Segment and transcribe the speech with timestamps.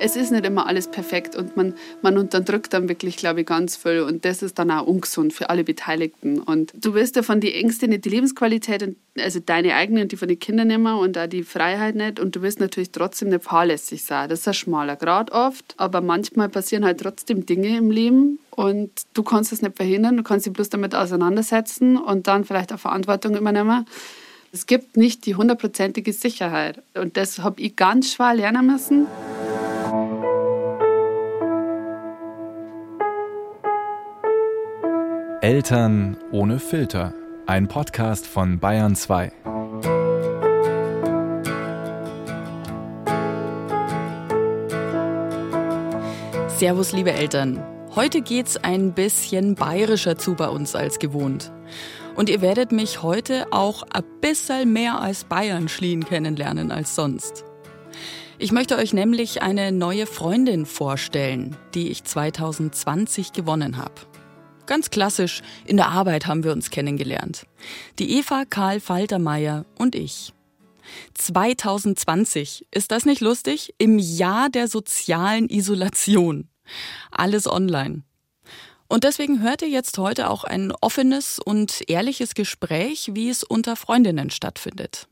[0.00, 3.76] es ist nicht immer alles perfekt und man, man unterdrückt dann wirklich, glaube ich, ganz
[3.76, 6.40] viel und das ist dann auch ungesund für alle Beteiligten.
[6.40, 10.12] Und du wirst ja von den Ängsten nicht die Lebensqualität, und, also deine eigene und
[10.12, 12.92] die von den Kindern nicht mehr und auch die Freiheit nicht und du wirst natürlich
[12.92, 14.30] trotzdem nicht fahrlässig sein.
[14.30, 18.90] Das ist ein schmaler Grad oft, aber manchmal passieren halt trotzdem Dinge im Leben und
[19.12, 22.80] du kannst es nicht verhindern, du kannst dich bloß damit auseinandersetzen und dann vielleicht auch
[22.80, 23.84] Verantwortung übernehmen.
[24.52, 29.06] Es gibt nicht die hundertprozentige Sicherheit und das habe ich ganz schwer lernen müssen.
[35.42, 37.14] Eltern ohne Filter.
[37.46, 39.32] Ein Podcast von Bayern 2.
[46.48, 47.64] Servus, liebe Eltern.
[47.94, 51.50] Heute geht's ein bisschen bayerischer zu bei uns als gewohnt.
[52.16, 57.46] Und ihr werdet mich heute auch ein bisschen mehr als Bayern Schlien kennenlernen als sonst.
[58.38, 63.94] Ich möchte euch nämlich eine neue Freundin vorstellen, die ich 2020 gewonnen habe.
[64.70, 67.44] Ganz klassisch, in der Arbeit haben wir uns kennengelernt.
[67.98, 70.32] Die Eva Karl Faltermeier und ich.
[71.14, 73.74] 2020, ist das nicht lustig?
[73.78, 76.48] Im Jahr der sozialen Isolation.
[77.10, 78.04] Alles online.
[78.86, 83.74] Und deswegen hört ihr jetzt heute auch ein offenes und ehrliches Gespräch, wie es unter
[83.74, 85.08] Freundinnen stattfindet.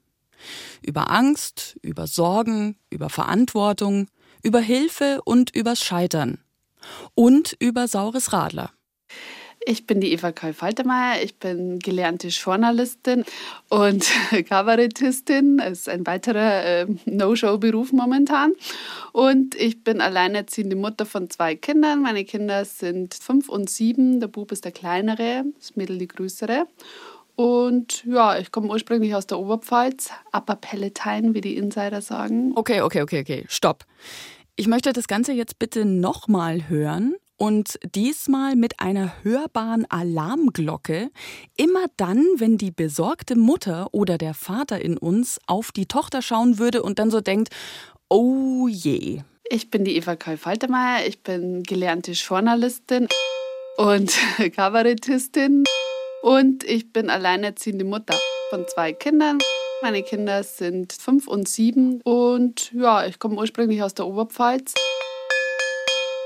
[0.83, 4.06] Über Angst, über Sorgen, über Verantwortung,
[4.41, 6.39] über Hilfe und übers Scheitern.
[7.17, 8.70] Und über saures Radler.
[9.64, 11.23] Ich bin die Eva Karl Faltermeier.
[11.23, 13.25] Ich bin gelernte Journalistin
[13.69, 14.09] und
[14.48, 15.59] Kabarettistin.
[15.59, 18.53] Das ist ein weiterer äh, No-Show-Beruf momentan.
[19.12, 22.03] Und ich bin alleinerziehende Mutter von zwei Kindern.
[22.03, 24.20] Meine Kinder sind fünf und sieben.
[24.20, 26.67] Der Bub ist der kleinere, das Mädel die größere.
[27.34, 32.53] Und ja, ich komme ursprünglich aus der Oberpfalz, Upper Palatine, wie die Insider sagen.
[32.56, 33.84] Okay, okay, okay, okay, stopp.
[34.56, 41.10] Ich möchte das Ganze jetzt bitte nochmal hören und diesmal mit einer hörbaren Alarmglocke.
[41.56, 46.59] Immer dann, wenn die besorgte Mutter oder der Vater in uns auf die Tochter schauen
[46.59, 47.50] würde und dann so denkt,
[48.09, 49.22] oh je.
[49.50, 53.09] Ich bin die Eva Karl Faltermeier, ich bin gelernte Journalistin
[53.78, 54.12] und
[54.56, 55.65] Kabarettistin
[56.22, 58.19] und ich bin alleinerziehende Mutter
[58.50, 59.38] von zwei Kindern.
[59.81, 64.75] Meine Kinder sind fünf und sieben und ja, ich komme ursprünglich aus der Oberpfalz.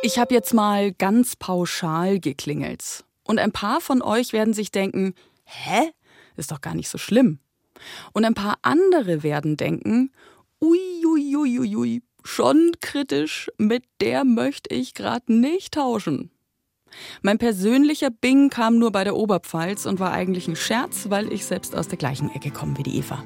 [0.05, 3.05] Ich habe jetzt mal ganz pauschal geklingelt.
[3.23, 5.15] Und ein paar von euch werden sich denken,
[5.45, 5.93] hä?
[6.37, 7.39] Ist doch gar nicht so schlimm.
[8.13, 10.11] Und ein paar andere werden denken,
[10.61, 16.33] uiuiuiui, ui, ui, schon kritisch, mit der möchte ich gerade nicht tauschen.
[17.23, 21.47] Mein persönlicher Bing kam nur bei der Oberpfalz und war eigentlich ein Scherz, weil ich
[21.47, 23.23] selbst aus der gleichen Ecke komme wie die Eva.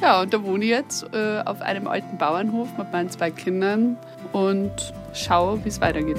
[0.00, 3.96] Ja, und da wohne ich jetzt äh, auf einem alten Bauernhof mit meinen zwei Kindern
[4.32, 6.18] und schaue, wie es weitergeht.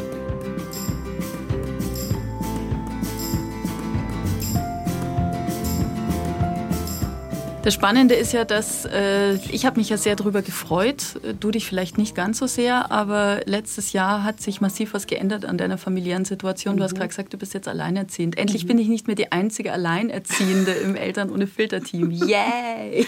[7.68, 11.66] Das Spannende ist ja, dass äh, ich habe mich ja sehr darüber gefreut, du dich
[11.66, 15.78] vielleicht nicht ganz so sehr, aber letztes Jahr hat sich massiv was geändert an deiner
[15.78, 16.76] familiären Situation.
[16.76, 16.78] Mhm.
[16.78, 17.00] Du hast mhm.
[17.00, 18.38] gerade gesagt, du bist jetzt alleinerziehend.
[18.38, 18.68] Endlich mhm.
[18.70, 22.12] bin ich nicht mehr die einzige Alleinerziehende im Eltern ohne Filter-Team.
[22.12, 23.06] Yay!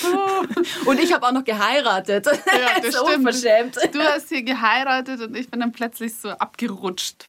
[0.86, 2.24] und ich habe auch noch geheiratet.
[2.24, 3.26] Ja, das so stimmt.
[3.26, 3.76] Unverschämt.
[3.92, 7.26] Du hast hier geheiratet und ich bin dann plötzlich so abgerutscht.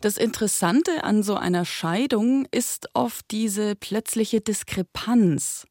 [0.00, 5.66] Das Interessante an so einer Scheidung ist oft diese plötzliche Diskrepanz,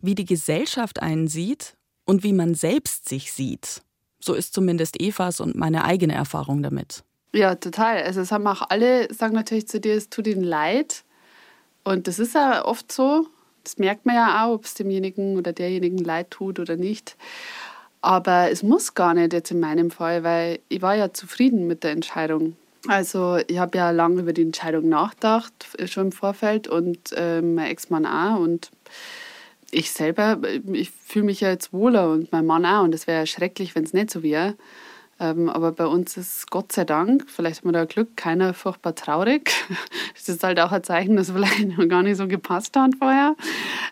[0.00, 3.82] wie die Gesellschaft einen sieht und wie man selbst sich sieht.
[4.18, 7.04] So ist zumindest Evas und meine eigene Erfahrung damit.
[7.32, 8.02] Ja, total.
[8.02, 11.04] Also es haben auch alle, sagen natürlich zu dir, es tut ihnen leid.
[11.84, 13.26] Und das ist ja oft so.
[13.62, 17.16] Das merkt man ja auch, ob es demjenigen oder derjenigen leid tut oder nicht.
[18.00, 21.84] Aber es muss gar nicht jetzt in meinem Fall, weil ich war ja zufrieden mit
[21.84, 22.56] der Entscheidung.
[22.88, 25.52] Also ich habe ja lange über die Entscheidung nachgedacht,
[25.86, 28.38] schon im Vorfeld und äh, mein Ex-Mann auch.
[28.38, 28.70] Und
[29.70, 30.38] ich selber,
[30.72, 32.84] ich fühle mich ja jetzt wohler und mein Mann auch.
[32.84, 34.54] Und es wäre ja schrecklich, wenn es nicht so wäre.
[35.18, 38.94] Ähm, aber bei uns ist Gott sei Dank, vielleicht haben wir da Glück, keiner furchtbar
[38.94, 39.52] traurig.
[40.14, 43.36] Das ist halt auch ein Zeichen, dass vielleicht noch gar nicht so gepasst hat vorher.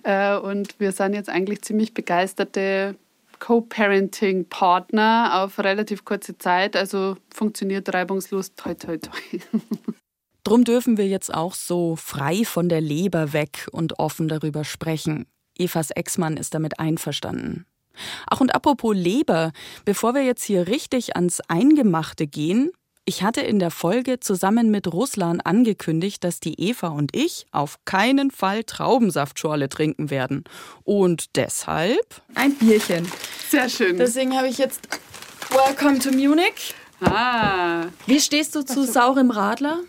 [0.02, 2.96] Äh, und wir sind jetzt eigentlich ziemlich begeisterte
[3.38, 6.76] Co-Parenting-Partner auf relativ kurze Zeit.
[6.76, 8.54] Also funktioniert reibungslos.
[8.54, 9.40] Toi, toi, toi.
[10.44, 15.26] Drum dürfen wir jetzt auch so frei von der Leber weg und offen darüber sprechen.
[15.56, 17.66] Evas Ex-Mann ist damit einverstanden.
[18.26, 19.52] Ach und apropos Leber,
[19.84, 22.70] bevor wir jetzt hier richtig ans Eingemachte gehen,
[23.06, 27.78] ich hatte in der Folge zusammen mit Ruslan angekündigt, dass die Eva und ich auf
[27.84, 30.44] keinen Fall Traubensaftschorle trinken werden.
[30.84, 33.06] Und deshalb ein Bierchen.
[33.50, 33.98] Sehr schön.
[33.98, 34.88] Deswegen habe ich jetzt
[35.50, 36.74] Welcome to Munich.
[37.00, 37.86] Ah.
[38.06, 39.80] Wie stehst du zu saurem Radler?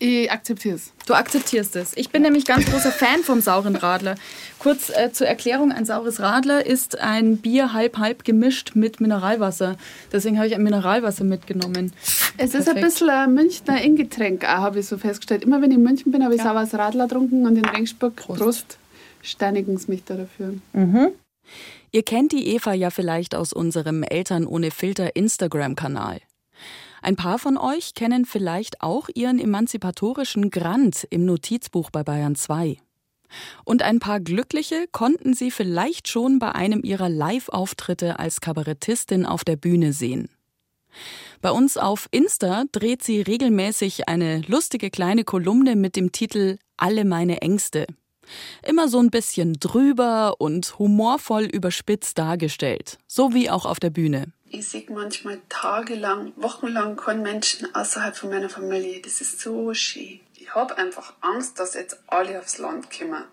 [0.00, 0.92] Ich akzeptiere es.
[1.06, 1.96] Du akzeptierst es.
[1.96, 4.14] Ich bin nämlich ganz großer Fan vom sauren Radler.
[4.60, 9.76] Kurz äh, zur Erklärung: Ein saures Radler ist ein Bier halb-halb gemischt mit Mineralwasser.
[10.12, 11.92] Deswegen habe ich ein Mineralwasser mitgenommen.
[12.36, 15.42] Es ist ein bisschen ein Münchner Ingetränk, habe ich so festgestellt.
[15.42, 16.44] Immer wenn ich in München bin, habe ich ja.
[16.44, 18.40] saures Radler getrunken und in Regensburg Prost.
[18.40, 18.78] Prost
[19.22, 20.54] steinigen sie mich da dafür.
[20.74, 21.08] Mhm.
[21.90, 26.20] Ihr kennt die Eva ja vielleicht aus unserem Eltern ohne Filter Instagram-Kanal.
[27.02, 32.78] Ein paar von euch kennen vielleicht auch ihren emanzipatorischen Grant im Notizbuch bei Bayern 2.
[33.64, 39.44] Und ein paar Glückliche konnten sie vielleicht schon bei einem ihrer Live-Auftritte als Kabarettistin auf
[39.44, 40.30] der Bühne sehen.
[41.40, 47.04] Bei uns auf Insta dreht sie regelmäßig eine lustige kleine Kolumne mit dem Titel Alle
[47.04, 47.86] meine Ängste.
[48.66, 54.32] Immer so ein bisschen drüber und humorvoll überspitzt dargestellt, so wie auch auf der Bühne.
[54.50, 59.02] Ich sehe manchmal tagelang, wochenlang keinen Menschen außerhalb von meiner Familie.
[59.02, 60.20] Das ist so schön.
[60.36, 63.24] Ich habe einfach Angst, dass jetzt alle aufs Land kommen.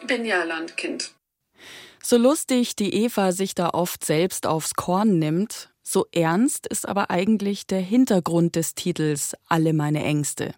[0.00, 1.12] Ich bin ja ein Landkind.
[2.02, 7.10] So lustig die Eva sich da oft selbst aufs Korn nimmt, so ernst ist aber
[7.10, 10.54] eigentlich der Hintergrund des Titels Alle meine Ängste.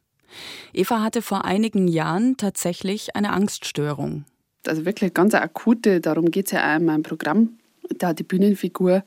[0.72, 4.24] Eva hatte vor einigen Jahren tatsächlich eine Angststörung.
[4.68, 7.58] Also wirklich ganz akute, darum geht es ja auch in meinem Programm.
[7.98, 9.04] Da hat die Bühnenfigur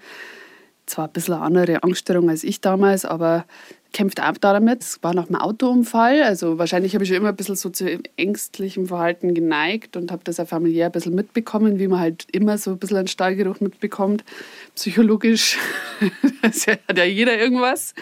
[0.86, 3.46] zwar ein bisschen eine andere Angststörung als ich damals, aber
[3.94, 4.84] kämpft auch damit.
[4.84, 6.22] Es war nach einem Autounfall.
[6.24, 10.24] Also wahrscheinlich habe ich schon immer ein bisschen so zu ängstlichem Verhalten geneigt und habe
[10.24, 13.60] das auch familiär ein bisschen mitbekommen, wie man halt immer so ein bisschen einen Stallgeruch
[13.60, 14.24] mitbekommt.
[14.76, 15.58] Psychologisch
[16.44, 17.94] hat ja jeder irgendwas.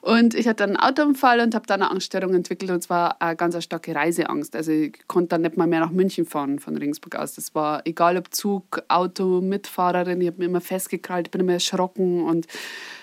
[0.00, 3.62] Und ich hatte einen Autounfall und habe dann eine Angststörung entwickelt und zwar eine ganz
[3.62, 4.54] starke Reiseangst.
[4.54, 7.34] Also ich konnte dann nicht mal mehr nach München fahren von Regensburg aus.
[7.34, 12.24] Das war egal ob Zug, Auto, Mitfahrerin, ich habe mich immer festgekrallt, bin immer erschrocken
[12.24, 12.46] und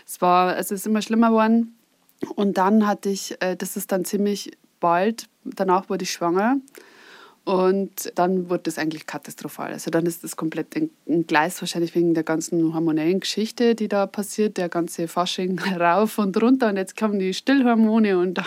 [0.05, 1.75] es war, also es ist immer schlimmer geworden.
[2.35, 6.57] Und dann hatte ich, äh, das ist dann ziemlich bald, danach wurde ich schwanger
[7.45, 9.71] und dann wurde es eigentlich katastrophal.
[9.71, 14.07] Also dann ist das komplett ein Gleis, wahrscheinlich wegen der ganzen hormonellen Geschichte, die da
[14.07, 16.69] passiert, der ganze Fasching rauf und runter.
[16.69, 18.45] Und jetzt kommen die Stillhormone und dann,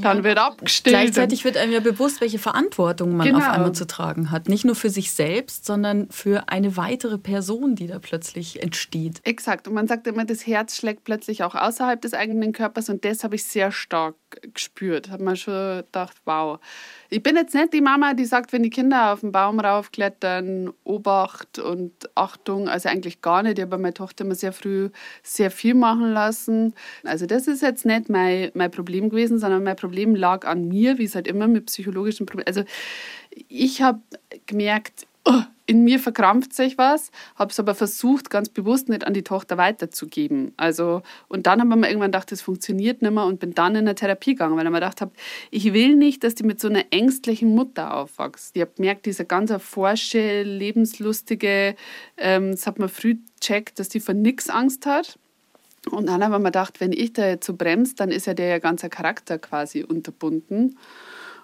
[0.00, 0.24] dann ja.
[0.24, 0.94] wird abgestillt.
[0.94, 3.38] Gleichzeitig wird einem ja bewusst, welche Verantwortung man genau.
[3.38, 4.48] auf einmal zu tragen hat.
[4.48, 9.20] Nicht nur für sich selbst, sondern für eine weitere Person, die da plötzlich entsteht.
[9.24, 9.66] Exakt.
[9.66, 12.88] Und man sagt immer, das Herz schlägt plötzlich auch außerhalb des eigenen Körpers.
[12.88, 14.14] Und das habe ich sehr stark
[14.54, 15.10] gespürt.
[15.10, 16.60] Hat man schon gedacht, wow
[17.12, 20.72] ich bin jetzt nicht die Mama, die sagt, wenn die Kinder auf den Baum raufklettern,
[20.82, 22.70] Obacht und Achtung.
[22.70, 23.58] Also eigentlich gar nicht.
[23.58, 24.88] Ich habe meine Tochter immer sehr früh
[25.22, 26.74] sehr viel machen lassen.
[27.04, 30.96] Also das ist jetzt nicht mein, mein Problem gewesen, sondern mein Problem lag an mir,
[30.96, 32.46] wie es halt immer mit psychologischen Problemen.
[32.46, 32.64] Also
[33.48, 34.00] ich habe
[34.46, 39.14] gemerkt, oh, in mir verkrampft sich was, habe es aber versucht, ganz bewusst nicht an
[39.14, 40.52] die Tochter weiterzugeben.
[40.56, 43.72] Also, und dann haben wir mir irgendwann gedacht, das funktioniert nicht mehr und bin dann
[43.72, 45.12] in eine Therapie gegangen, weil ich mir gedacht habe,
[45.50, 48.56] ich will nicht, dass die mit so einer ängstlichen Mutter aufwächst.
[48.56, 51.76] Ich habe gemerkt, diese ganz forsche, lebenslustige,
[52.16, 55.18] ähm, das hat man früh gecheckt, dass die vor nichts Angst hat.
[55.90, 58.34] Und dann haben wir mir gedacht, wenn ich da jetzt so bremse, dann ist ja
[58.34, 60.78] der ganze Charakter quasi unterbunden.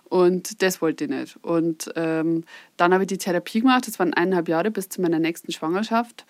[0.09, 1.37] Und das wollte ich nicht.
[1.43, 2.45] Und ähm,
[2.77, 3.87] dann habe ich die Therapie gemacht.
[3.87, 6.25] Das waren eineinhalb Jahre bis zu meiner nächsten Schwangerschaft.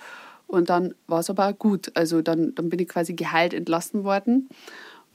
[0.46, 1.92] Und dann war es aber gut.
[1.94, 4.48] Also dann, dann bin ich quasi geheilt entlassen worden.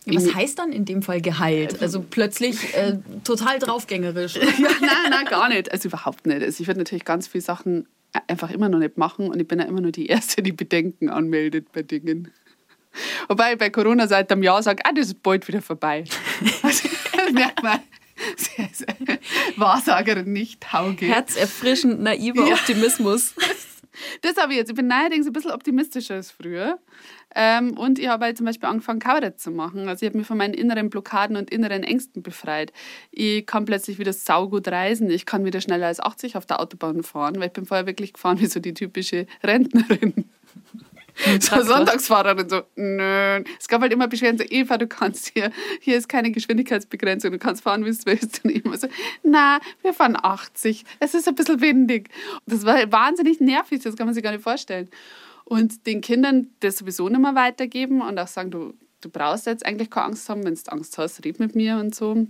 [0.05, 1.81] Was heißt dann in dem Fall geheilt?
[1.81, 4.35] Also plötzlich äh, total draufgängerisch?
[4.35, 5.71] ja, nein, nein, gar nicht.
[5.71, 6.41] Also überhaupt nicht.
[6.41, 7.87] Also ich werde natürlich ganz viele Sachen
[8.27, 11.09] einfach immer noch nicht machen und ich bin ja immer nur die Erste, die Bedenken
[11.09, 12.31] anmeldet bei Dingen.
[13.27, 16.03] Wobei ich bei Corona seit einem Jahr sage, ah, das ist bald wieder vorbei.
[16.63, 17.79] Also, das merkt man.
[19.57, 21.05] Wahrsagerin nicht Hauge.
[21.05, 22.55] Herzerfrischend naiver ja.
[22.55, 23.33] Optimismus.
[24.21, 24.69] Das habe ich jetzt.
[24.69, 26.79] Ich bin neuerdings ein bisschen optimistischer als früher.
[27.35, 29.87] Ähm, und ich habe halt zum Beispiel angefangen, Kabarett zu machen.
[29.87, 32.73] Also ich habe mich von meinen inneren Blockaden und inneren Ängsten befreit.
[33.11, 35.09] Ich kann plötzlich wieder saugut reisen.
[35.09, 38.13] Ich kann wieder schneller als 80 auf der Autobahn fahren, weil ich bin vorher wirklich
[38.13, 40.25] gefahren wie so die typische Rentnerin.
[41.39, 43.43] So Sonntagsfahrerin so, nö.
[43.59, 47.37] Es gab halt immer Beschwerden, so, Eva, du kannst hier, hier ist keine Geschwindigkeitsbegrenzung, du
[47.37, 48.43] kannst fahren, wie du willst.
[48.43, 48.87] Und ich immer so,
[49.23, 52.09] na, wir fahren 80, es ist ein bisschen windig.
[52.45, 54.89] Das war wahnsinnig nervig, das kann man sich gar nicht vorstellen.
[55.45, 59.65] Und den Kindern das sowieso nicht mehr weitergeben und auch sagen, du, du brauchst jetzt
[59.65, 62.27] eigentlich keine Angst haben, wenn du Angst hast, red mit mir und so.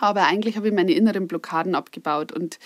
[0.00, 2.32] Aber eigentlich habe ich meine inneren Blockaden abgebaut.
[2.32, 2.58] Und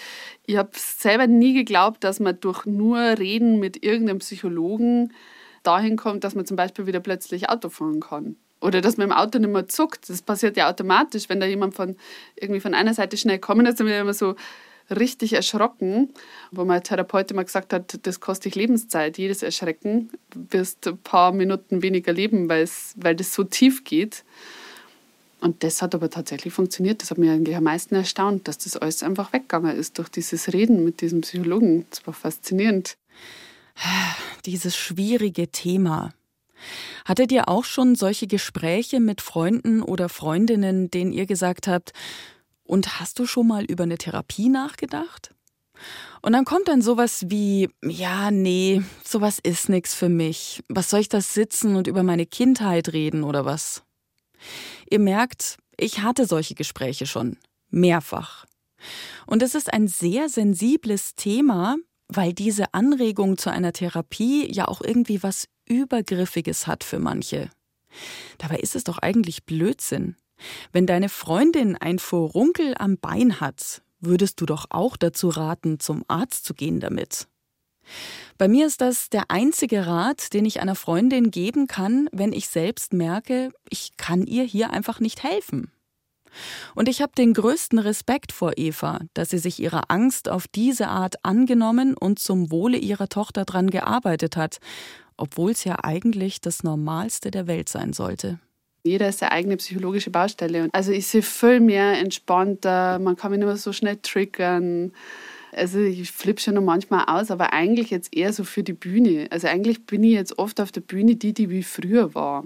[0.46, 5.12] ich habe selber nie geglaubt, dass man durch nur Reden mit irgendeinem Psychologen
[5.68, 8.36] dahin kommt, dass man zum Beispiel wieder plötzlich Auto fahren kann.
[8.60, 10.08] Oder dass man im Auto nicht mehr zuckt.
[10.08, 11.96] Das passiert ja automatisch, wenn da jemand von,
[12.34, 14.34] irgendwie von einer Seite schnell kommen ist, dann wird immer so
[14.90, 16.08] richtig erschrocken,
[16.50, 21.82] wo mein Therapeut immer gesagt hat, das kostet Lebenszeit, jedes Erschrecken, wirst ein paar Minuten
[21.82, 24.24] weniger leben, weil das so tief geht.
[25.40, 27.02] Und das hat aber tatsächlich funktioniert.
[27.02, 30.52] Das hat mich eigentlich am meisten erstaunt, dass das alles einfach weggegangen ist durch dieses
[30.52, 31.86] Reden mit diesem Psychologen.
[31.90, 32.96] Das war faszinierend.
[34.44, 36.12] Dieses schwierige Thema.
[37.04, 41.92] Hattet ihr auch schon solche Gespräche mit Freunden oder Freundinnen, denen ihr gesagt habt,
[42.64, 45.34] und hast du schon mal über eine Therapie nachgedacht?
[46.22, 50.62] Und dann kommt dann sowas wie, ja, nee, sowas ist nichts für mich.
[50.68, 53.82] Was soll ich da sitzen und über meine Kindheit reden oder was?
[54.90, 57.36] Ihr merkt, ich hatte solche Gespräche schon.
[57.70, 58.46] Mehrfach.
[59.26, 61.76] Und es ist ein sehr sensibles Thema,
[62.08, 67.50] weil diese Anregung zu einer Therapie ja auch irgendwie was Übergriffiges hat für manche.
[68.38, 70.16] Dabei ist es doch eigentlich Blödsinn.
[70.72, 76.04] Wenn deine Freundin ein Furunkel am Bein hat, würdest du doch auch dazu raten, zum
[76.08, 77.26] Arzt zu gehen damit.
[78.36, 82.48] Bei mir ist das der einzige Rat, den ich einer Freundin geben kann, wenn ich
[82.48, 85.72] selbst merke, ich kann ihr hier einfach nicht helfen.
[86.74, 90.88] Und ich habe den größten Respekt vor Eva, dass sie sich ihrer Angst auf diese
[90.88, 94.58] Art angenommen und zum Wohle ihrer Tochter dran gearbeitet hat,
[95.16, 98.38] obwohl es ja eigentlich das Normalste der Welt sein sollte.
[98.84, 100.68] Jeder ist seine eigene psychologische Baustelle.
[100.72, 104.92] Also ich sehe viel mehr entspannter, man kann mich nicht mehr so schnell triggern.
[105.52, 109.26] Also ich flippe schon noch manchmal aus, aber eigentlich jetzt eher so für die Bühne.
[109.30, 112.44] Also eigentlich bin ich jetzt oft auf der Bühne die, die wie früher war.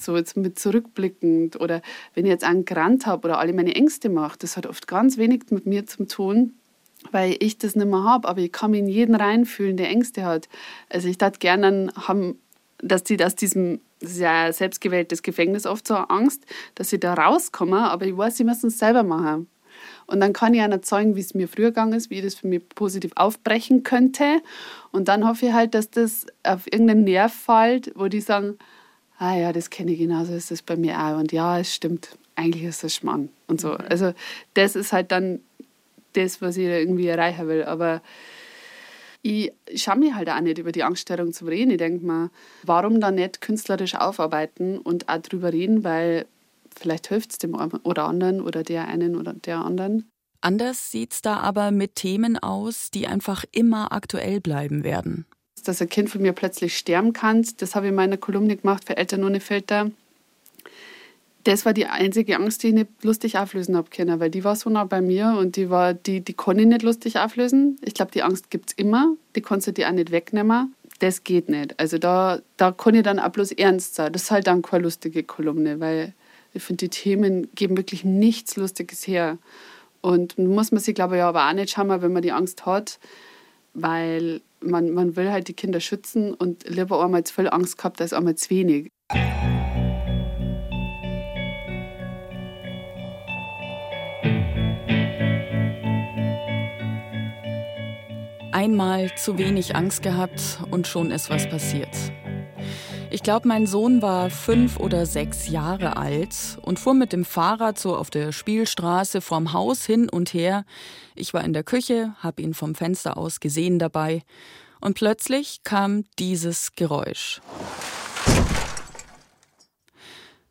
[0.00, 1.82] So jetzt mit zurückblickend oder
[2.14, 5.18] wenn ich jetzt einen Grant habe oder alle meine Ängste mache, das hat oft ganz
[5.18, 6.54] wenig mit mir zu tun,
[7.10, 10.24] weil ich das nicht mehr habe, aber ich kann mich in jeden reinfühlen, der Ängste
[10.24, 10.48] hat.
[10.88, 12.38] Also ich dachte gerne haben,
[12.78, 18.06] dass die aus diesem ein selbstgewähltes Gefängnis oft so Angst, dass sie da rauskommen, aber
[18.06, 19.46] ich weiß, sie müssen es selber machen.
[20.06, 22.34] Und dann kann ich auch zeigen, wie es mir früher gegangen ist, wie ich das
[22.34, 24.40] für mich positiv aufbrechen könnte.
[24.90, 28.58] Und dann hoffe ich halt, dass das auf irgendeinen Nerv fällt, wo die sagen,
[29.20, 31.18] ah ja, das kenne ich genauso, ist das bei mir auch.
[31.18, 33.28] Und ja, es stimmt, eigentlich ist das Schmarrn.
[33.46, 33.72] Und so.
[33.72, 33.84] Mhm.
[33.88, 34.14] Also
[34.54, 35.40] das ist halt dann
[36.14, 37.62] das, was ich irgendwie erreichen will.
[37.64, 38.00] Aber
[39.22, 41.70] ich schaue mir halt auch nicht über die Angststörung zu reden.
[41.70, 42.30] Ich denke mir,
[42.62, 46.24] warum da nicht künstlerisch aufarbeiten und auch drüber reden, weil
[46.74, 50.10] vielleicht hilft es dem oder anderen oder der einen oder der anderen.
[50.40, 55.26] Anders sieht es da aber mit Themen aus, die einfach immer aktuell bleiben werden.
[55.62, 58.84] Dass ein Kind von mir plötzlich sterben kann, das habe ich in meiner Kolumne gemacht
[58.86, 59.90] für Eltern ohne Filter
[61.44, 64.56] das war die einzige Angst, die ich nicht lustig auflösen habe können, weil die war
[64.56, 67.78] so nah bei mir und die war, die, die konnte ich nicht lustig auflösen.
[67.82, 70.74] Ich glaube, die Angst gibt es immer, die kannst du dir auch nicht wegnehmen.
[70.98, 71.78] Das geht nicht.
[71.80, 74.12] Also da, da kann ich dann auch bloß ernst sein.
[74.12, 76.12] Das ist halt dann keine lustige Kolumne, weil
[76.52, 79.38] ich finde, die Themen geben wirklich nichts Lustiges her.
[80.02, 82.98] Und muss man sich, glaube ich, aber auch nicht schauen, wenn man die Angst hat,
[83.74, 88.00] weil man, man will halt die Kinder schützen und lieber einmal zu viel Angst gehabt
[88.00, 88.88] als einmal zu wenig.
[98.52, 101.88] Einmal zu wenig Angst gehabt und schon ist was passiert.
[103.12, 107.76] Ich glaube, mein Sohn war fünf oder sechs Jahre alt und fuhr mit dem Fahrrad
[107.76, 110.64] so auf der Spielstraße vorm Haus hin und her.
[111.16, 114.22] Ich war in der Küche, habe ihn vom Fenster aus gesehen dabei
[114.80, 117.40] und plötzlich kam dieses Geräusch.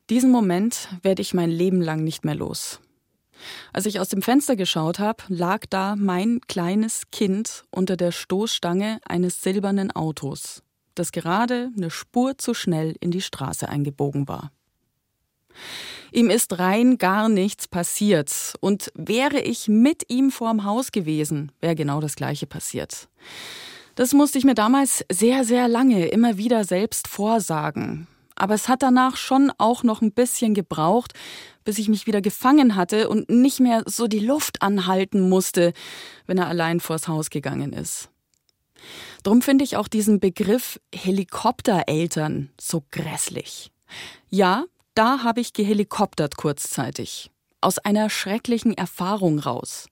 [0.09, 2.81] Diesen Moment werde ich mein Leben lang nicht mehr los.
[3.71, 8.99] Als ich aus dem Fenster geschaut habe, lag da mein kleines Kind unter der Stoßstange
[9.07, 10.61] eines silbernen Autos,
[10.99, 14.51] das gerade eine Spur zu schnell in die Straße eingebogen war.
[16.11, 21.75] Ihm ist rein gar nichts passiert, und wäre ich mit ihm vorm Haus gewesen, wäre
[21.75, 23.09] genau das gleiche passiert.
[23.95, 28.07] Das musste ich mir damals sehr, sehr lange immer wieder selbst vorsagen.
[28.35, 31.13] Aber es hat danach schon auch noch ein bisschen gebraucht,
[31.65, 35.73] bis ich mich wieder gefangen hatte und nicht mehr so die Luft anhalten musste,
[36.25, 38.09] wenn er allein vors Haus gegangen ist.
[39.23, 43.71] Drum finde ich auch diesen Begriff Helikoptereltern so grässlich.
[44.29, 47.31] Ja, da habe ich gehelikoptert kurzzeitig.
[47.61, 49.87] Aus einer schrecklichen Erfahrung raus.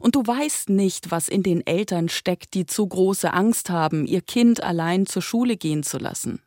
[0.00, 4.22] Und du weißt nicht, was in den Eltern steckt, die zu große Angst haben, ihr
[4.22, 6.42] Kind allein zur Schule gehen zu lassen.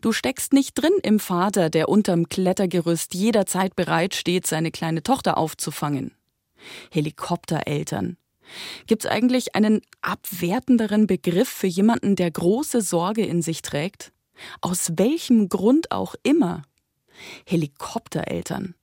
[0.00, 5.38] Du steckst nicht drin im Vater, der unterm Klettergerüst jederzeit bereit steht, seine kleine Tochter
[5.38, 6.14] aufzufangen.
[6.90, 8.16] Helikoptereltern.
[8.86, 14.12] Gibt's eigentlich einen abwertenderen Begriff für jemanden, der große Sorge in sich trägt?
[14.60, 16.62] Aus welchem Grund auch immer.
[17.46, 18.74] Helikoptereltern.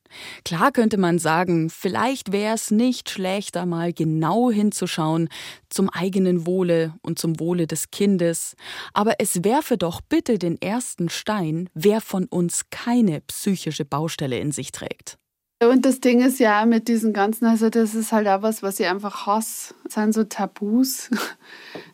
[0.43, 5.29] Klar könnte man sagen, vielleicht wäre es nicht schlecht, da mal genau hinzuschauen
[5.69, 8.55] zum eigenen Wohle und zum Wohle des Kindes.
[8.93, 14.51] Aber es werfe doch bitte den ersten Stein, wer von uns keine psychische Baustelle in
[14.51, 15.18] sich trägt.
[15.61, 18.79] Und das Ding ist ja mit diesen ganzen, also das ist halt auch was, was
[18.79, 21.09] ich einfach hasse, das sind so Tabus.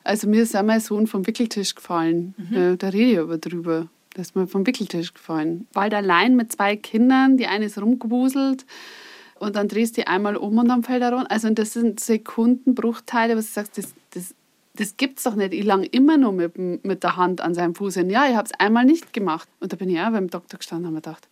[0.04, 2.36] Also mir ist auch mein Sohn vom Wickeltisch gefallen.
[2.38, 2.78] Mhm.
[2.78, 3.88] Da rede ich aber drüber.
[4.16, 5.68] Der ist mir vom Wickeltisch gefallen.
[5.74, 8.68] Bald allein mit zwei Kindern, die eine ist rumgewuselt
[9.40, 11.32] und dann drehst du die einmal um und dann fällt er runter.
[11.32, 14.36] Also das sind Sekundenbruchteile, was du sagst, das, das,
[14.76, 15.54] das es doch nicht.
[15.54, 18.12] Ich lang immer nur mit, mit der Hand an seinem Fuß hin.
[18.12, 19.50] Ja, ich habe es einmal nicht gemacht.
[19.60, 21.28] Und da bin ich auch beim Doktor gestanden und habe gedacht,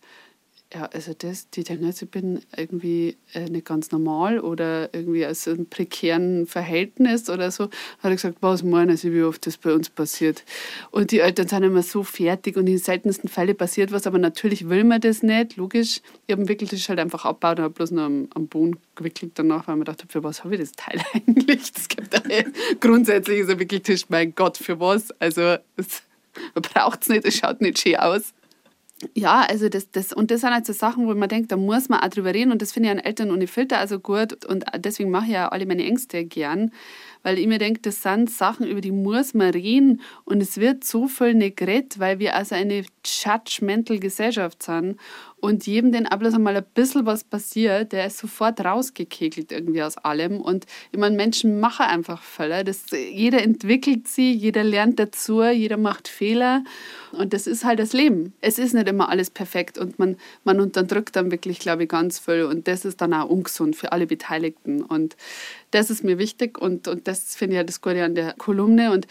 [0.74, 5.46] ja, also das, die jetzt, ich bin irgendwie äh, nicht ganz normal oder irgendwie aus
[5.46, 7.64] einem prekären Verhältnis oder so.
[7.64, 7.70] Hat
[8.02, 10.42] er gesagt, was meinen Sie, wie oft das bei uns passiert?
[10.90, 14.68] Und die Eltern sind immer so fertig und in seltensten Fällen passiert was, aber natürlich
[14.68, 16.00] will man das nicht, logisch.
[16.26, 19.32] Ich habe den Wickeltisch halt einfach abgebaut und habe bloß noch am, am Boden gewickelt
[19.36, 21.72] danach, weil mir dachte, für was habe ich das Teil eigentlich?
[21.72, 22.14] Das gibt
[22.80, 25.12] grundsätzlich ist ein Wickeltisch, mein Gott, für was?
[25.20, 26.02] Also, es,
[26.54, 28.34] man braucht es nicht, es schaut nicht schön aus
[29.14, 31.88] ja, also das, das, und das sind halt so Sachen, wo man denkt, da muss
[31.88, 34.64] man auch drüber reden und das finde ich an Eltern ohne Filter also gut und
[34.76, 36.70] deswegen mache ich ja alle meine Ängste gern,
[37.22, 40.84] weil ich mir denke, das sind Sachen, über die muss man reden und es wird
[40.84, 44.98] so viel nicht geredet, weil wir also eine judgmental Gesellschaft sind
[45.44, 49.98] und jedem, den bloß einmal ein bisschen was passiert, der ist sofort rausgekegelt irgendwie aus
[49.98, 50.40] allem.
[50.40, 52.64] Und ich meine, Menschen machen einfach Fälle.
[52.64, 56.64] Das, jeder entwickelt sie, jeder lernt dazu, jeder macht Fehler.
[57.12, 58.32] Und das ist halt das Leben.
[58.40, 62.18] Es ist nicht immer alles perfekt und man, man unterdrückt dann wirklich, glaube ich, ganz
[62.18, 62.44] viel.
[62.44, 64.82] Und das ist dann auch ungesund für alle Beteiligten.
[64.82, 65.14] Und
[65.72, 68.92] das ist mir wichtig und, und das finde ich ja das Gute an der Kolumne.
[68.92, 69.06] Und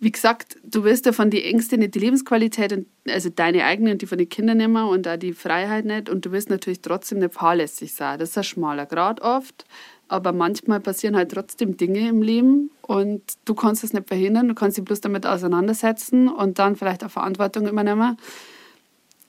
[0.00, 3.92] wie gesagt, du willst ja von den Ängsten nicht die Lebensqualität, und, also deine eigene
[3.92, 6.08] und die von den Kindern nehmen und auch die Freiheit nicht.
[6.08, 8.18] Und du willst natürlich trotzdem nicht fahrlässig sein.
[8.18, 9.66] Das ist ein schmaler Grad oft.
[10.08, 14.48] Aber manchmal passieren halt trotzdem Dinge im Leben und du kannst es nicht verhindern.
[14.48, 18.16] Du kannst dich bloß damit auseinandersetzen und dann vielleicht auch Verantwortung übernehmen.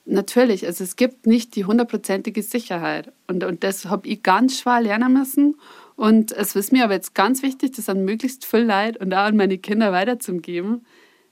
[0.05, 3.11] Natürlich, also es gibt nicht die hundertprozentige Sicherheit.
[3.27, 5.55] Und, und das habe ich ganz schwer lernen müssen.
[6.01, 9.19] Und es ist mir aber jetzt ganz wichtig, das an möglichst viel Leid und auch
[9.19, 10.83] an meine Kinder weiterzugeben,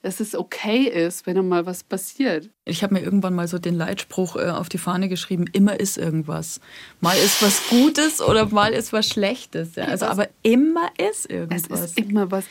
[0.03, 2.51] dass es okay ist, wenn mal was passiert.
[2.65, 5.97] Ich habe mir irgendwann mal so den Leitspruch äh, auf die Fahne geschrieben, immer ist
[5.97, 6.61] irgendwas.
[7.01, 9.73] Mal ist was Gutes oder mal ist was Schlechtes.
[9.73, 9.85] Ja.
[9.85, 11.79] Also, aber immer ist irgendwas.
[11.79, 12.45] Es ist immer was.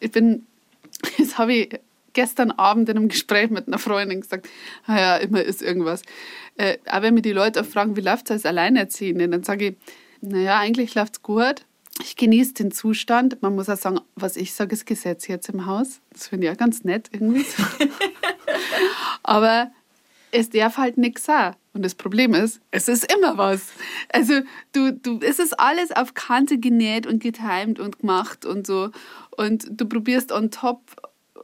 [0.00, 0.46] Ich bin,
[1.18, 1.80] das habe ich
[2.14, 4.48] gestern Abend in einem Gespräch mit einer Freundin gesagt,
[4.86, 6.00] ah immer ist irgendwas.
[6.56, 9.66] Äh, aber wenn mir die Leute auch fragen, wie läuft es als Alleinerziehende, dann sage
[9.66, 9.76] ich,
[10.20, 11.64] naja, eigentlich läuft es gut.
[12.00, 13.42] Ich genieße den Zustand.
[13.42, 16.00] Man muss auch sagen, was ich sage, ist Gesetz jetzt im Haus.
[16.12, 17.44] Das finde ich auch ganz nett irgendwie.
[19.22, 19.70] Aber
[20.30, 21.54] es darf halt nichts sein.
[21.72, 23.68] Und das Problem ist, es ist immer was.
[24.12, 24.40] Also
[24.72, 28.90] du, du, es ist alles auf Kante genäht und getimt und gemacht und so.
[29.36, 30.80] Und du probierst on top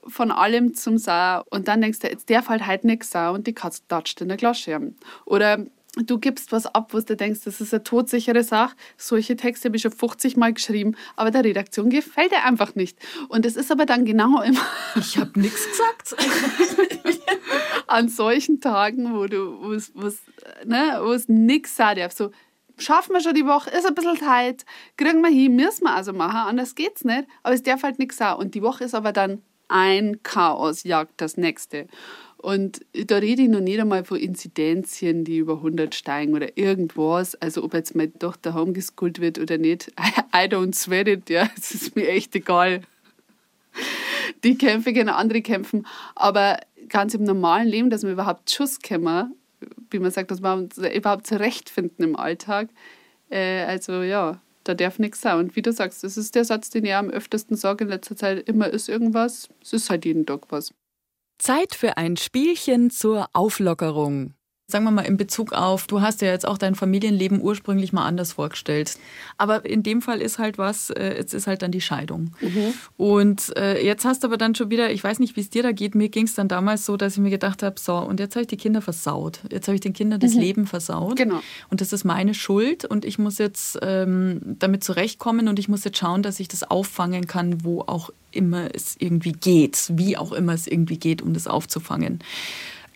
[0.07, 3.47] von allem zum Sau und dann denkst du, jetzt darf halt halt nichts sein und
[3.47, 4.97] die Katze datscht in der Glasschirm.
[5.25, 8.75] Oder du gibst was ab, wo du denkst, das ist eine todsichere Sache.
[8.97, 12.99] Solche Texte habe ich schon 50 Mal geschrieben, aber der Redaktion gefällt er einfach nicht.
[13.29, 14.67] Und es ist aber dann genau immer.
[14.97, 16.17] Ich habe nichts gesagt.
[17.87, 20.19] An solchen Tagen, wo du, wo es, wo es,
[20.65, 22.13] ne, wo es nichts sagen darf.
[22.13, 22.31] So,
[22.79, 24.65] schaffen wir schon die Woche, ist ein bisschen tight,
[24.97, 27.27] kriegen wir hin, müssen wir also machen, anders geht's nicht.
[27.43, 28.41] Aber es darf halt nichts sagen.
[28.41, 31.87] Und die Woche ist aber dann ein Chaos, jagt das nächste.
[32.45, 37.35] Und da rede ich noch nicht einmal von Inzidenzien, die über 100 steigen oder irgendwas.
[37.37, 39.91] Also ob jetzt meine Tochter homegeschoolt wird oder nicht,
[40.35, 42.83] I don't sweat it, ja, es ist mir echt egal.
[44.45, 45.87] Die Kämpfe gegen andere kämpfen.
[46.17, 49.35] Aber ganz im normalen Leben, dass wir überhaupt Schuss kommen,
[49.91, 52.69] wie man sagt, dass wir uns überhaupt zurechtfinden im Alltag.
[53.31, 55.39] Äh, also ja, da darf nichts sein.
[55.39, 58.17] Und wie du sagst, das ist der Satz, den ich am öftesten sage in letzter
[58.17, 60.75] Zeit, immer ist irgendwas, es ist halt jeden Tag was.
[61.39, 64.35] Zeit für ein Spielchen zur Auflockerung.
[64.67, 68.07] Sagen wir mal in Bezug auf, du hast ja jetzt auch dein Familienleben ursprünglich mal
[68.07, 68.97] anders vorgestellt.
[69.37, 72.31] Aber in dem Fall ist halt was, äh, jetzt ist halt dann die Scheidung.
[72.41, 72.73] Mhm.
[72.97, 75.63] Und äh, jetzt hast du aber dann schon wieder, ich weiß nicht, wie es dir
[75.63, 78.21] da geht, mir ging es dann damals so, dass ich mir gedacht habe, so, und
[78.21, 79.41] jetzt habe ich die Kinder versaut.
[79.51, 80.41] Jetzt habe ich den Kindern das mhm.
[80.41, 81.17] Leben versaut.
[81.17, 81.41] Genau.
[81.69, 85.85] Und das ist meine Schuld und ich muss jetzt ähm, damit zurechtkommen und ich muss
[85.85, 90.33] jetzt schauen, dass ich das auffangen kann, wo auch immer es irgendwie geht, wie auch
[90.33, 92.21] immer es irgendwie geht, um das aufzufangen.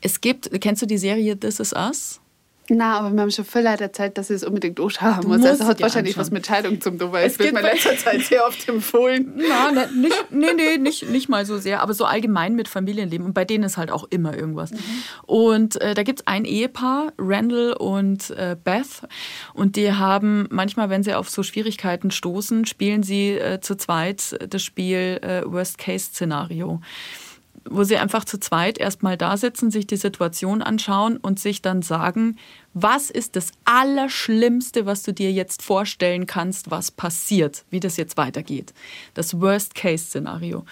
[0.00, 2.20] Es gibt, kennst du die Serie This Is Us?
[2.70, 5.44] Na, aber wir haben schon viel Leute erzählt, dass ich es unbedingt anschauen muss.
[5.44, 6.20] Also hat wahrscheinlich anschauen.
[6.20, 9.32] was mit Scheidung zum tun, weil es wird mir in letzter Zeit sehr oft empfohlen.
[9.36, 13.26] Na, ne, nicht, nee, nee, nicht, nicht mal so sehr, aber so allgemein mit Familienleben.
[13.26, 14.72] Und bei denen ist halt auch immer irgendwas.
[14.72, 14.78] Mhm.
[15.24, 19.02] Und äh, da gibt es ein Ehepaar, Randall und äh, Beth.
[19.54, 24.36] Und die haben manchmal, wenn sie auf so Schwierigkeiten stoßen, spielen sie äh, zu zweit
[24.46, 26.80] das Spiel äh, Worst-Case-Szenario
[27.70, 31.82] wo sie einfach zu zweit erstmal da sitzen, sich die Situation anschauen und sich dann
[31.82, 32.36] sagen,
[32.74, 38.16] was ist das Allerschlimmste, was du dir jetzt vorstellen kannst, was passiert, wie das jetzt
[38.16, 38.72] weitergeht.
[39.14, 40.64] Das Worst-Case-Szenario.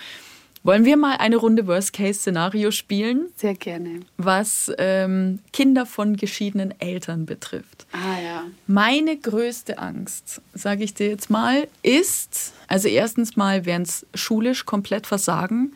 [0.66, 3.28] Wollen wir mal eine Runde Worst-Case-Szenario spielen?
[3.36, 4.00] Sehr gerne.
[4.16, 7.86] Was ähm, Kinder von geschiedenen Eltern betrifft.
[7.92, 8.42] Ah ja.
[8.66, 14.66] Meine größte Angst, sage ich dir jetzt mal, ist, also erstens mal werden es schulisch
[14.66, 15.72] komplett versagen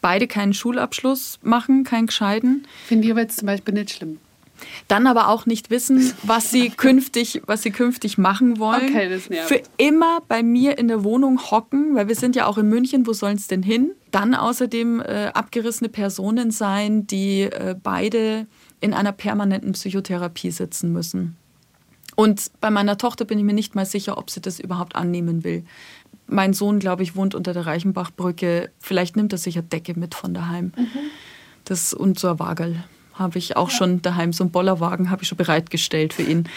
[0.00, 2.66] beide keinen Schulabschluss machen, keinen gescheiden.
[2.86, 4.18] Finde ich aber jetzt zum Beispiel nicht schlimm.
[4.88, 8.88] Dann aber auch nicht wissen, was sie künftig, was sie künftig machen wollen.
[8.88, 9.48] Okay, das nervt.
[9.48, 13.06] Für immer bei mir in der Wohnung hocken, weil wir sind ja auch in München,
[13.06, 13.90] wo sollen es denn hin?
[14.10, 18.46] Dann außerdem äh, abgerissene Personen sein, die äh, beide
[18.80, 21.36] in einer permanenten Psychotherapie sitzen müssen.
[22.14, 25.44] Und bei meiner Tochter bin ich mir nicht mal sicher, ob sie das überhaupt annehmen
[25.44, 25.64] will
[26.26, 28.70] mein Sohn, glaube ich, wohnt unter der Reichenbachbrücke.
[28.78, 30.72] Vielleicht nimmt er sich eine Decke mit von daheim.
[30.76, 30.88] Mhm.
[31.64, 32.84] Das, und so ein Wagel
[33.18, 33.76] habe ich auch ja.
[33.76, 34.32] schon daheim.
[34.32, 36.48] So einen Bollerwagen habe ich schon bereitgestellt für ihn,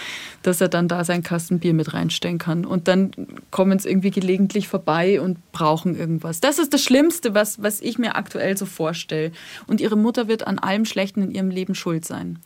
[0.44, 2.66] dass er dann da sein Kastenbier mit reinstellen kann.
[2.66, 3.12] Und dann
[3.52, 6.42] kommen sie irgendwie gelegentlich vorbei und brauchen irgendwas.
[6.42, 9.32] Das ist das Schlimmste, was, was ich mir aktuell so vorstelle.
[9.68, 12.40] Und ihre Mutter wird an allem Schlechten in ihrem Leben schuld sein.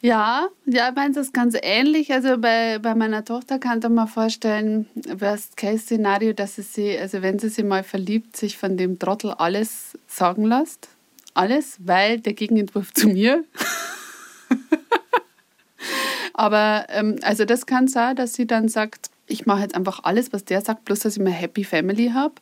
[0.00, 2.12] Ja, ja, meins ist ganz ähnlich.
[2.12, 7.48] Also bei, bei meiner Tochter kann man vorstellen, Worst-Case-Szenario, dass sie sie, also wenn sie
[7.48, 10.88] sich mal verliebt, sich von dem Trottel alles sagen lässt.
[11.34, 13.44] Alles, weil der Gegenentwurf zu mir.
[16.34, 20.32] Aber ähm, also das kann sein, dass sie dann sagt, ich mache jetzt einfach alles,
[20.32, 22.34] was der sagt, bloß dass ich eine Happy Family habe.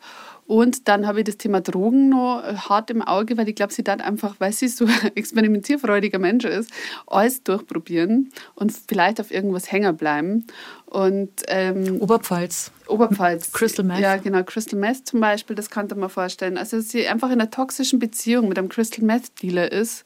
[0.47, 3.83] Und dann habe ich das Thema Drogen noch hart im Auge, weil ich glaube, sie
[3.83, 6.71] dann einfach, weil sie so ein experimentierfreudiger Mensch ist,
[7.07, 10.47] alles durchprobieren und vielleicht auf irgendwas hängen bleiben.
[10.87, 12.71] Und, ähm, Oberpfalz.
[12.87, 13.53] Oberpfalz.
[13.53, 13.99] Crystal Meth.
[13.99, 14.45] Ja, genau.
[14.45, 16.57] Crystal Meth zum Beispiel, das kann man vorstellen.
[16.57, 20.05] Also, dass sie einfach in einer toxischen Beziehung mit einem Crystal Meth Dealer ist.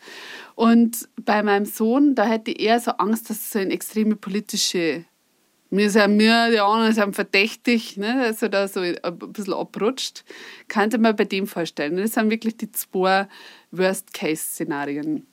[0.54, 4.16] Und bei meinem Sohn, da hätte ich eher so Angst, dass es so in extreme
[4.16, 5.04] politische
[5.70, 8.96] wir sind wir, die anderen sind verdächtig, ne, dass er da so ein
[9.32, 10.24] bisschen abrutscht.
[10.68, 11.96] Könnte man bei dem vorstellen.
[11.96, 13.28] Das sind wirklich die zwei
[13.70, 15.26] Worst-Case-Szenarien.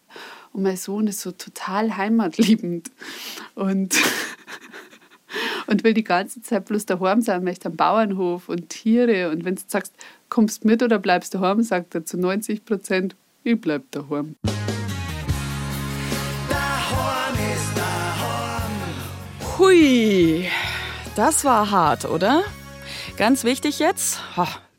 [0.54, 2.92] Und mein Sohn ist so total heimatliebend
[3.56, 3.96] und,
[5.68, 9.32] und will die ganze Zeit bloß daheim sein, möchte am Bauernhof und Tiere.
[9.32, 9.94] Und wenn du sagst,
[10.30, 14.36] kommst mit oder bleibst du daheim, sagt er zu 90 Prozent, ich bleib daheim.
[19.68, 20.48] Hui,
[21.18, 22.42] das war hart, oder?
[23.18, 24.22] Ganz wichtig jetzt,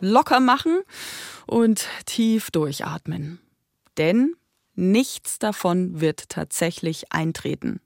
[0.01, 0.81] locker machen
[1.47, 3.39] und tief durchatmen.
[3.99, 4.33] Denn
[4.75, 7.83] nichts davon wird tatsächlich eintreten.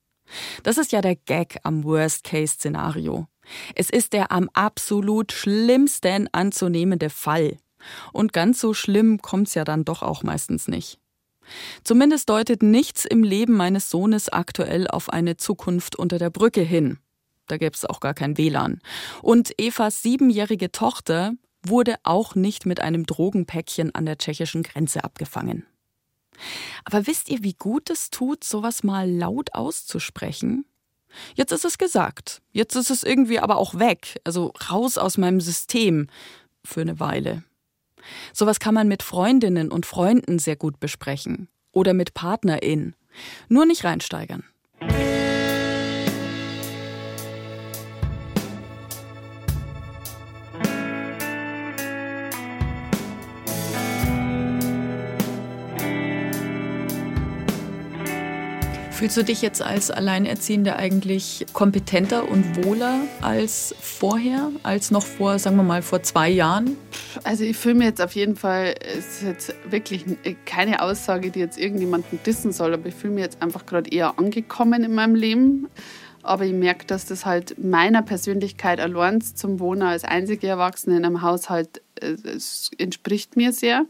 [0.62, 3.26] Das ist ja der Gag am Worst-Case-Szenario.
[3.74, 7.56] Es ist der am absolut schlimmsten anzunehmende Fall.
[8.12, 11.01] Und ganz so schlimm kommt's ja dann doch auch meistens nicht.
[11.84, 16.98] Zumindest deutet nichts im Leben meines Sohnes aktuell auf eine Zukunft unter der Brücke hin.
[17.48, 18.80] Da gäbe es auch gar kein WLAN.
[19.20, 21.32] Und Evas siebenjährige Tochter
[21.64, 25.66] wurde auch nicht mit einem Drogenpäckchen an der tschechischen Grenze abgefangen.
[26.84, 30.64] Aber wisst ihr, wie gut es tut, sowas mal laut auszusprechen?
[31.34, 32.40] Jetzt ist es gesagt.
[32.52, 34.20] Jetzt ist es irgendwie aber auch weg.
[34.24, 36.08] Also raus aus meinem System.
[36.64, 37.42] Für eine Weile.
[38.32, 41.48] Sowas kann man mit Freundinnen und Freunden sehr gut besprechen.
[41.72, 42.94] Oder mit PartnerInnen.
[43.48, 44.44] Nur nicht reinsteigern.
[59.02, 65.40] Fühlst du dich jetzt als Alleinerziehende eigentlich kompetenter und wohler als vorher, als noch vor,
[65.40, 66.76] sagen wir mal, vor zwei Jahren?
[67.24, 70.04] Also ich fühle mich jetzt auf jeden Fall, es ist jetzt wirklich
[70.44, 74.20] keine Aussage, die jetzt irgendjemanden dissen soll, aber ich fühle mich jetzt einfach gerade eher
[74.20, 75.66] angekommen in meinem Leben.
[76.22, 81.04] Aber ich merke, dass das halt meiner Persönlichkeit allein zum Wohnen als einzige Erwachsene in
[81.04, 82.14] einem Haushalt, äh,
[82.78, 83.84] entspricht mir sehr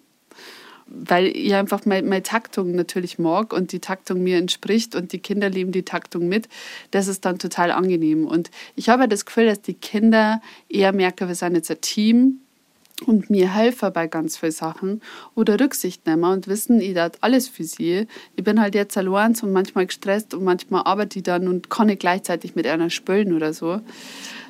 [0.94, 5.18] weil ich einfach meine, meine Taktung natürlich mag und die Taktung mir entspricht und die
[5.18, 6.48] Kinder leben die Taktung mit,
[6.90, 8.26] das ist dann total angenehm.
[8.26, 12.40] Und ich habe das Gefühl, dass die Kinder eher merken, wir sind jetzt ein Team
[13.06, 15.00] und mir helfen bei ganz vielen Sachen
[15.34, 18.06] oder Rücksicht nehmen und wissen, ich das alles für sie.
[18.36, 21.86] Ich bin halt jetzt allein und manchmal gestresst und manchmal arbeite ich dann und kann
[21.86, 23.80] nicht gleichzeitig mit einer spülen oder so.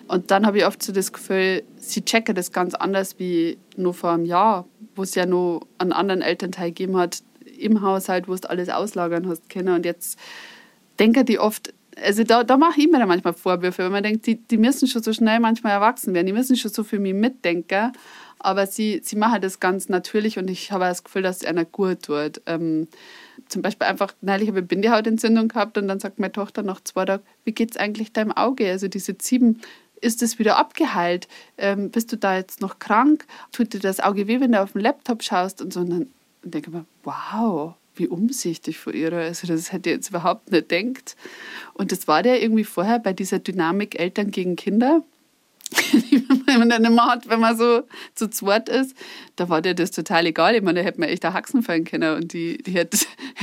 [0.09, 3.95] Und dann habe ich oft so das Gefühl, sie checken das ganz anders wie nur
[3.95, 7.23] vor einem Jahr, wo es ja nur einen anderen Elternteil gegeben hat
[7.59, 9.75] im Haushalt, wo du alles auslagern hast können.
[9.75, 10.19] Und jetzt
[10.99, 14.27] denken die oft, also da, da mache ich mir dann manchmal Vorwürfe, weil man denkt,
[14.27, 17.15] die, die müssen schon so schnell manchmal erwachsen werden, die müssen schon so für mich
[17.15, 17.93] mitdenken.
[18.39, 21.65] Aber sie, sie machen das ganz natürlich und ich habe das Gefühl, dass es einer
[21.65, 22.43] gut tut.
[22.47, 22.89] Ähm,
[23.49, 27.05] zum Beispiel einfach, neulich habe ich Bindehautentzündung gehabt und dann sagt meine Tochter nach zwei
[27.05, 28.69] Tagen, wie geht es eigentlich deinem Auge?
[28.69, 29.61] Also diese sieben
[30.03, 31.29] ist es wieder abgeheilt?
[31.57, 33.25] Ähm, bist du da jetzt noch krank?
[33.53, 35.63] Tut dir das Auge weh, wenn du auf den Laptop schaust?
[35.63, 35.81] Und so.
[35.81, 36.07] Und dann
[36.43, 39.13] denke ich mir, wow, wie umsichtig von ihr.
[39.13, 41.17] Also das hätte ich jetzt überhaupt nicht gedacht.
[41.75, 45.03] Und das war der irgendwie vorher bei dieser Dynamik Eltern gegen Kinder.
[46.47, 47.83] wenn man dann immer hat, wenn man so
[48.15, 48.97] zu zweit ist,
[49.37, 50.55] da war dir das total egal.
[50.55, 52.99] Ich meine, da hätte man echt ein Haxen fallen können und die, die hätte,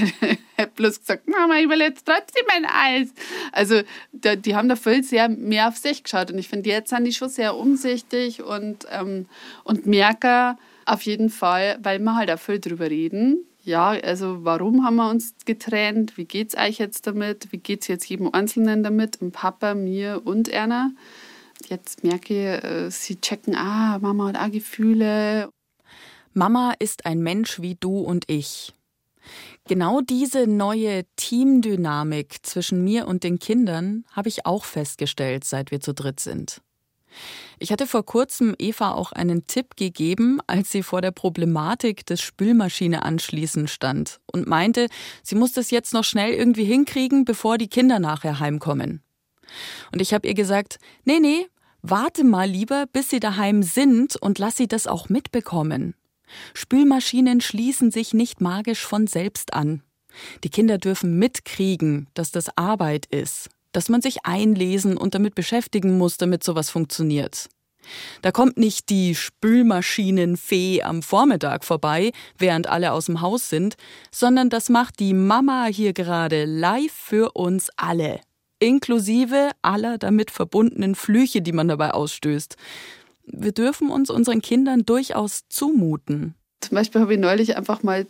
[0.56, 3.10] hätte bloß gesagt, Mama, ich will jetzt trotzdem mein Eis.
[3.52, 6.90] Also da, die haben da voll sehr mehr auf sich geschaut und ich finde, jetzt
[6.90, 9.26] sind die schon sehr umsichtig und, ähm,
[9.64, 14.84] und merken auf jeden Fall, weil wir halt auch viel drüber reden, ja, also warum
[14.84, 16.18] haben wir uns getrennt?
[16.18, 17.52] Wie geht es euch jetzt damit?
[17.52, 19.18] Wie geht es jetzt jedem Einzelnen damit?
[19.18, 20.92] Im Papa, mir und Erna
[21.68, 25.50] jetzt merke äh, sie checken, ah, Mama hat auch Gefühle.
[26.34, 28.74] Mama ist ein Mensch wie du und ich.
[29.68, 35.80] Genau diese neue Teamdynamik zwischen mir und den Kindern habe ich auch festgestellt, seit wir
[35.80, 36.62] zu dritt sind.
[37.60, 42.22] Ich hatte vor kurzem Eva auch einen Tipp gegeben, als sie vor der Problematik des
[42.22, 44.88] Spülmaschine anschließen stand und meinte,
[45.24, 49.04] sie muss das jetzt noch schnell irgendwie hinkriegen, bevor die Kinder nachher heimkommen.
[49.92, 51.48] Und ich habe ihr gesagt, nee, nee,
[51.82, 55.96] warte mal lieber, bis sie daheim sind und lass sie das auch mitbekommen.
[56.54, 59.82] Spülmaschinen schließen sich nicht magisch von selbst an.
[60.44, 65.98] Die Kinder dürfen mitkriegen, dass das Arbeit ist, dass man sich einlesen und damit beschäftigen
[65.98, 67.50] muss, damit sowas funktioniert.
[68.22, 73.76] Da kommt nicht die Spülmaschinenfee am Vormittag vorbei, während alle aus dem Haus sind,
[74.12, 78.20] sondern das macht die Mama hier gerade live für uns alle
[78.60, 82.58] inklusive aller damit verbundenen Flüche, die man dabei ausstößt.
[83.26, 86.36] Wir dürfen uns unseren Kindern durchaus zumuten.
[86.62, 88.06] Zum Beispiel habe ich neulich einfach mal,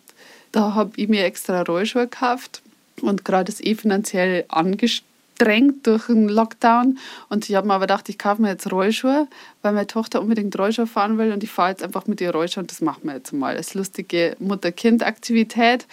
[0.52, 2.62] da habe ich mir extra Rollschuhe gekauft
[3.02, 6.98] und gerade ist eh finanziell angestrengt durch den Lockdown.
[7.30, 9.28] Und ich habe mir aber gedacht, ich kaufe mir jetzt Rollschuhe,
[9.62, 12.64] weil meine Tochter unbedingt Rollschuhe fahren will und ich fahre jetzt einfach mit ihr Rollschuhe
[12.64, 15.86] und das machen wir jetzt mal als lustige Mutter-Kind-Aktivität.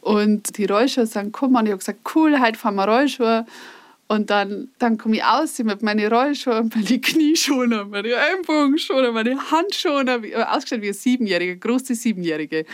[0.00, 3.46] Und die Rollschuhe sagen, komm, und ich habe gesagt, cool, heute fahren wir Rollschuhe.
[4.06, 10.22] Und dann, dann komme ich aus mit meinen Rollschuhen, meine Knieschoner, meine Ellbogenschoner, meine Handschoner,
[10.22, 12.66] äh, ausgestellt wie eine Siebenjährige, große Siebenjährige.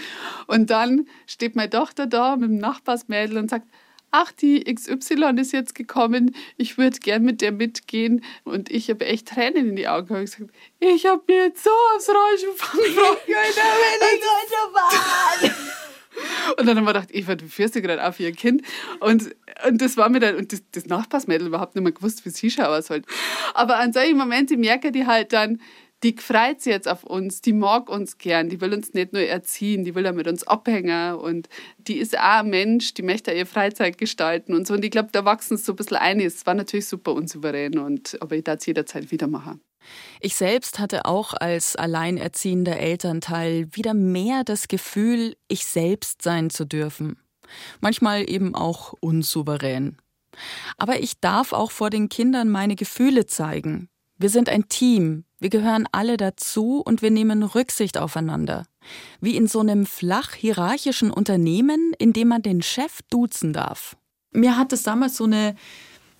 [0.46, 3.66] Und dann steht meine Tochter da mit dem Nachbarsmädel und sagt,
[4.10, 8.24] ach, die XY ist jetzt gekommen, ich würde gern mit der mitgehen.
[8.44, 11.70] Und ich habe echt Tränen in die Augen und gesagt, ich habe mir jetzt so
[11.94, 13.18] aufs Rollschuh gefreut.
[15.42, 15.49] Ich will
[16.58, 18.62] und dann haben wir gedacht, Eva, du führst dich gerade auf ihr Kind.
[19.00, 19.34] Und,
[19.66, 22.50] und das war mir dann, und das, das Nachbarsmädel überhaupt nicht mehr gewusst, wie sie
[22.50, 23.02] schauen soll.
[23.54, 25.60] Aber an solchen Momenten merke die halt dann,
[26.02, 29.22] die freut sich jetzt auf uns, die mag uns gern, die will uns nicht nur
[29.22, 33.32] erziehen, die will auch mit uns abhängen und die ist auch ein Mensch, die möchte
[33.32, 34.74] ihre Freizeit gestalten und so.
[34.74, 36.20] Und ich glaube, da wachsen sie so ein bisschen ein.
[36.20, 39.60] Es war natürlich super unsouverän, und, aber ich darf es jederzeit wieder machen.
[40.20, 46.64] Ich selbst hatte auch als alleinerziehender Elternteil wieder mehr das Gefühl, ich selbst sein zu
[46.64, 47.18] dürfen.
[47.80, 49.96] Manchmal eben auch unsouverän.
[50.76, 53.88] Aber ich darf auch vor den Kindern meine Gefühle zeigen.
[54.16, 58.66] Wir sind ein Team, wir gehören alle dazu und wir nehmen Rücksicht aufeinander.
[59.20, 63.96] Wie in so einem flach hierarchischen Unternehmen, in dem man den Chef duzen darf.
[64.32, 65.56] Mir hat es damals so eine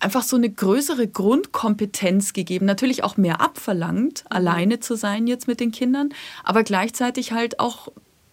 [0.01, 4.35] einfach so eine größere Grundkompetenz gegeben, natürlich auch mehr abverlangt, mhm.
[4.35, 6.09] alleine zu sein jetzt mit den Kindern,
[6.43, 7.89] aber gleichzeitig halt auch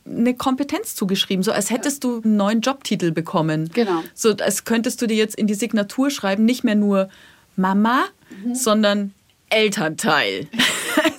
[0.06, 3.70] eine Kompetenz zugeschrieben, so als hättest du einen neuen Jobtitel bekommen.
[3.74, 4.02] Genau.
[4.14, 7.10] So als könntest du dir jetzt in die Signatur schreiben, nicht mehr nur
[7.56, 8.06] Mama,
[8.44, 8.54] mhm.
[8.54, 9.14] sondern
[9.50, 10.48] Elternteil.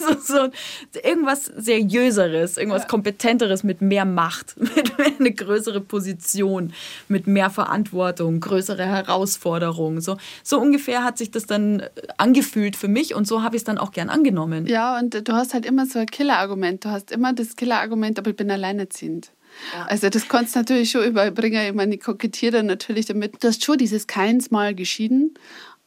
[0.10, 0.50] also
[0.94, 2.88] so irgendwas seriöseres, irgendwas ja.
[2.88, 6.74] kompetenteres mit mehr Macht, mit eine größere Position,
[7.08, 10.02] mit mehr Verantwortung, größere Herausforderungen.
[10.02, 13.62] So, so ungefähr hat sich das dann äh, angefühlt für mich und so habe ich
[13.62, 14.66] es dann auch gern angenommen.
[14.68, 16.86] Ja, und du hast halt immer so ein Killerargument.
[16.86, 19.32] Du hast immer das Killerargument, aber ich bin alleinerziehend.
[19.74, 19.86] Ja.
[19.86, 21.68] Also das kannst du natürlich schon überbringen.
[21.68, 23.44] Ich meine, ich kokettiere natürlich damit.
[23.44, 25.34] Du hast schon dieses keins Mal geschieden,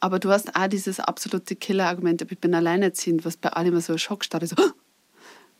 [0.03, 3.93] aber du hast auch dieses absolute Killer-Argument, ich bin alleinerziehend, was bei allen immer so
[3.93, 4.57] ein Schockstarre so.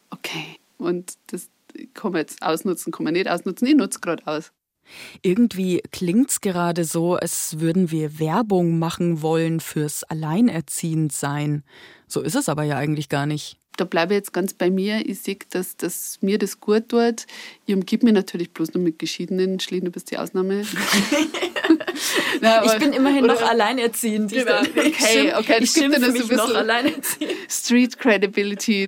[0.09, 0.57] okay.
[0.77, 1.47] Und das
[1.93, 3.69] kann man jetzt ausnutzen, kann man nicht ausnutzen.
[3.69, 4.51] Ich nutze gerade aus.
[5.21, 11.63] Irgendwie klingt's gerade so, als würden wir Werbung machen wollen fürs Alleinerziehendsein.
[12.09, 13.57] So ist es aber ja eigentlich gar nicht.
[13.77, 15.07] Da bleibe ich jetzt ganz bei mir.
[15.07, 17.25] Ich sehe, dass, dass mir das gut tut.
[17.65, 19.59] Ich umgib mich natürlich bloß nur mit Geschiedenen.
[19.59, 20.63] Schlieben, du bist die Ausnahme.
[22.41, 24.31] Na, aber, ich bin immerhin noch alleinerziehend.
[24.31, 24.61] Genau.
[24.61, 27.33] Okay, okay, ich schimpfe mich noch alleinerziehend.
[27.49, 28.87] Street Credibility.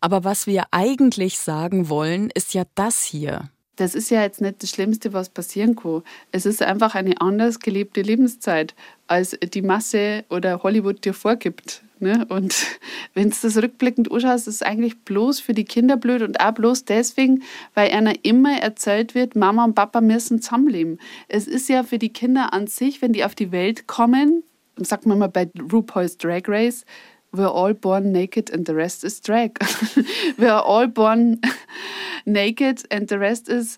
[0.00, 3.50] Aber was wir eigentlich sagen wollen, ist ja das hier.
[3.76, 6.02] Das ist ja jetzt nicht das Schlimmste, was passieren kann.
[6.30, 8.74] Es ist einfach eine anders gelebte Lebenszeit,
[9.06, 11.82] als die Masse oder Hollywood dir vorgibt.
[12.02, 12.26] Ne?
[12.28, 12.66] Und
[13.14, 16.52] wenn du das rückblickend anschaust, ist es eigentlich bloß für die Kinder blöd und auch
[16.52, 20.98] bloß deswegen, weil einer immer erzählt wird, Mama und Papa müssen zusammenleben.
[21.28, 24.42] Es ist ja für die Kinder an sich, wenn die auf die Welt kommen,
[24.76, 26.84] sagt man mal bei RuPaul's Drag Race,
[27.32, 29.58] we're all born naked and the rest is drag.
[30.36, 31.40] we're all born
[32.26, 33.76] naked and the rest is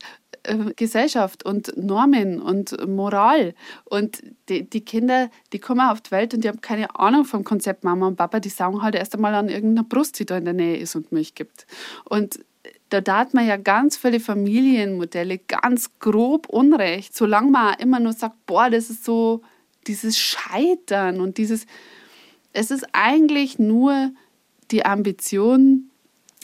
[0.76, 3.54] Gesellschaft und Normen und Moral.
[3.84, 7.44] Und die, die, Kinder, die kommen auf die Welt und die haben keine Ahnung vom
[7.44, 8.40] Konzept Mama und Papa.
[8.40, 11.12] Die sagen halt erst einmal an irgendeiner Brust, die da in der Nähe ist und
[11.12, 11.66] Milch gibt.
[12.04, 12.40] Und
[12.88, 18.46] da hat man ja ganz viele Familienmodelle ganz grob unrecht, solange man immer nur sagt,
[18.46, 19.42] boah, das ist so
[19.86, 21.66] dieses Scheitern und dieses,
[22.52, 24.12] es ist eigentlich nur
[24.70, 25.90] die Ambition,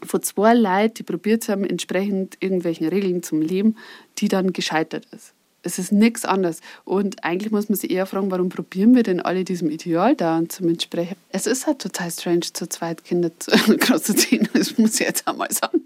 [0.04, 3.76] von zwei Leuten, die probiert haben, entsprechend irgendwelchen Regeln zum Leben,
[4.18, 5.32] die dann gescheitert ist.
[5.62, 6.60] Es ist nichts anderes.
[6.84, 10.38] Und eigentlich muss man sich eher fragen, warum probieren wir denn alle diesem Ideal da
[10.38, 11.16] und zum Entsprechen?
[11.28, 13.30] Es ist halt total strange, zu zweit Kinder
[13.78, 15.82] großzuziehen, das muss ich jetzt einmal sagen.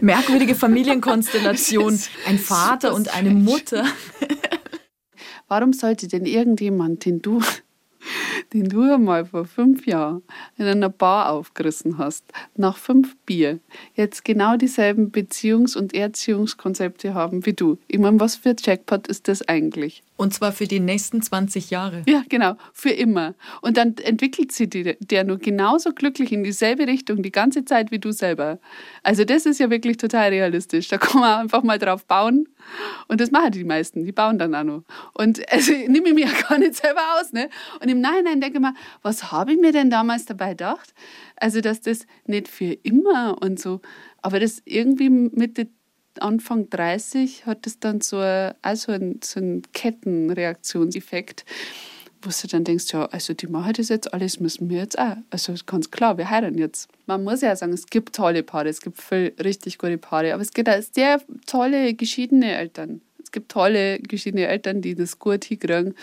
[0.00, 1.98] Merkwürdige Familienkonstellation.
[2.26, 3.86] Ein Vater und eine Mutter.
[5.48, 7.40] Warum sollte denn irgendjemand, den du
[8.52, 10.22] den du einmal vor fünf Jahren
[10.56, 12.24] in einer Bar aufgerissen hast,
[12.56, 13.60] nach fünf Bier,
[13.94, 17.78] jetzt genau dieselben Beziehungs- und Erziehungskonzepte haben wie du.
[17.88, 20.02] Ich meine, was für Jackpot ist das eigentlich?
[20.22, 22.04] Und zwar für die nächsten 20 Jahre.
[22.06, 23.34] Ja, genau, für immer.
[23.60, 27.98] Und dann entwickelt sie der nur genauso glücklich in dieselbe Richtung die ganze Zeit wie
[27.98, 28.60] du selber.
[29.02, 30.86] Also das ist ja wirklich total realistisch.
[30.86, 32.46] Da kann man einfach mal drauf bauen.
[33.08, 34.84] Und das machen die meisten, die bauen dann auch noch.
[35.14, 37.32] Und also nehme ich mir ja gar nicht selber aus.
[37.32, 37.48] Ne?
[37.80, 40.94] Und im Nachhinein denke ich mir, was habe ich mir denn damals dabei gedacht?
[41.34, 43.80] Also, dass das nicht für immer und so,
[44.18, 45.74] aber das irgendwie mit den
[46.20, 51.44] Anfang 30 hat es dann so, also ein, so einen Kettenreaktionseffekt,
[52.22, 55.16] wo du dann denkst, ja, also die machen das jetzt alles, müssen wir jetzt auch.
[55.30, 56.88] Also ganz klar, wir heiraten jetzt.
[57.06, 60.42] Man muss ja sagen, es gibt tolle Paare, es gibt viel richtig gute Paare, aber
[60.42, 63.00] es gibt auch sehr tolle geschiedene Eltern.
[63.32, 65.94] Es gibt tolle geschiedene Eltern, die das gut hinkriegen.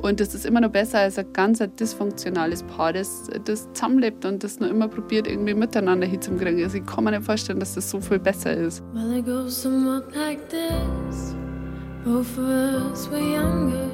[0.00, 4.42] Und das ist immer noch besser als ein ganz dysfunktionales Paar, das, das zusammenlebt und
[4.42, 6.60] das nur immer probiert, irgendwie miteinander hinzukriegen.
[6.64, 8.82] Also ich kann mir nicht vorstellen, dass das so viel besser ist.
[8.94, 11.36] Well, it goes somewhat like this.
[12.04, 12.48] Both of
[12.90, 13.88] us were younger.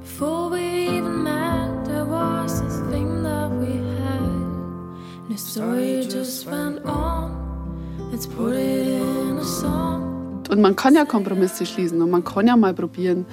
[0.00, 4.20] Before we even met, there was this thing that we had.
[5.28, 7.30] And the story just went on.
[8.10, 10.15] Let's put it in a song.
[10.50, 13.26] Und man kann ja Kompromisse schließen und man kann ja mal probieren.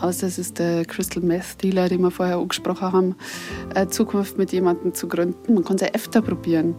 [0.00, 3.14] Außer es ist der Crystal Meth Dealer, den wir vorher angesprochen haben,
[3.74, 5.54] eine Zukunft mit jemandem zu gründen.
[5.54, 6.74] Man kann es ja öfter probieren.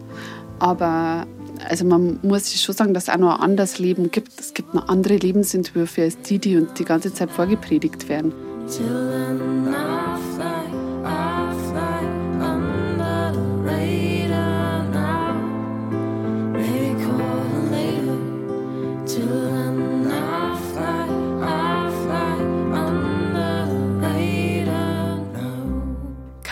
[0.58, 1.26] Aber
[1.68, 4.38] also man muss sich schon sagen, dass es auch noch ein anderes Leben gibt.
[4.38, 8.32] Es gibt noch andere Lebensentwürfe als die, die uns die ganze Zeit vorgepredigt werden.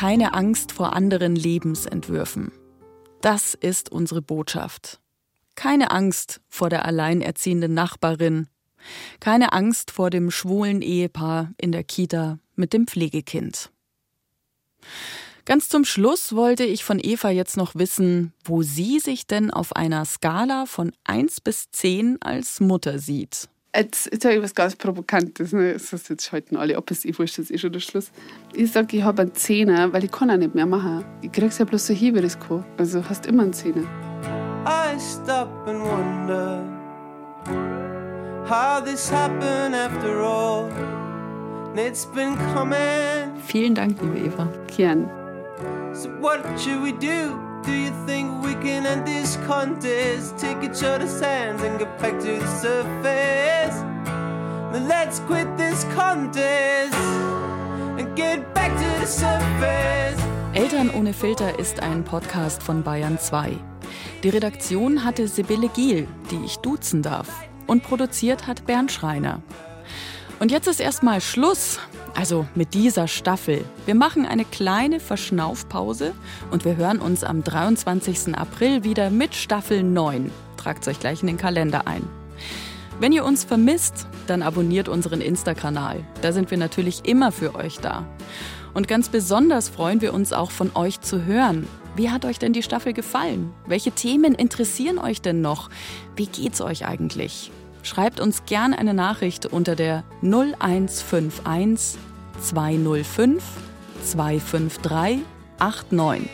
[0.02, 2.50] Keine Angst vor anderen Lebensentwürfen.
[3.20, 4.98] Das ist unsere Botschaft.
[5.54, 8.48] Keine Angst vor der alleinerziehenden Nachbarin.
[9.20, 13.70] Keine Angst vor dem schwulen Ehepaar in der Kita mit dem Pflegekind.
[15.44, 19.76] Ganz zum Schluss wollte ich von Eva jetzt noch wissen, wo sie sich denn auf
[19.76, 23.48] einer Skala von 1 bis 10 als Mutter sieht.
[23.74, 25.52] Jetzt, jetzt habe ich was ganz Provokantes.
[25.52, 25.72] Ne?
[25.72, 28.10] Das jetzt schalten alle ab, ist eh wurscht, das ist eh schon der Schluss.
[28.52, 31.04] Ich sage, ich habe einen Zehner, weil ich kann auch nicht mehr machen.
[31.22, 32.64] Ich kriege es ja bloß so hin, wie das kann.
[32.76, 33.84] Also hast immer einen Zehner.
[34.66, 36.62] I stop and wonder
[38.46, 40.68] how this happened after all.
[41.74, 42.76] It's been coming.
[43.46, 44.52] Vielen Dank, liebe Eva.
[44.76, 45.08] Gern.
[45.94, 47.51] So what should we do?
[47.64, 50.36] Do you think we can end this contest?
[50.36, 53.76] Take each other's hands and get back to the surface.
[54.72, 56.96] Then let's quit this contest
[57.98, 60.20] and get back to the surface.
[60.54, 63.56] Eltern ohne Filter ist ein Podcast von Bayern 2.
[64.24, 67.28] Die Redaktion hatte Sibylle Giel, die ich duzen darf.
[67.68, 69.40] Und produziert hat Bernd Schreiner.
[70.38, 71.78] Und jetzt ist erstmal Schluss.
[72.14, 73.64] Also mit dieser Staffel.
[73.86, 76.12] Wir machen eine kleine Verschnaufpause
[76.50, 78.36] und wir hören uns am 23.
[78.36, 80.30] April wieder mit Staffel 9.
[80.58, 82.02] Tragt euch gleich in den Kalender ein.
[83.00, 86.04] Wenn ihr uns vermisst, dann abonniert unseren Insta-Kanal.
[86.20, 88.06] Da sind wir natürlich immer für euch da.
[88.74, 91.66] Und ganz besonders freuen wir uns auch von euch zu hören.
[91.96, 93.52] Wie hat euch denn die Staffel gefallen?
[93.66, 95.68] Welche Themen interessieren euch denn noch?
[96.16, 97.50] Wie geht's euch eigentlich?
[97.82, 102.00] Schreibt uns gern eine Nachricht unter der 0151
[102.40, 103.44] 205
[104.04, 105.20] 253
[105.58, 106.30] 89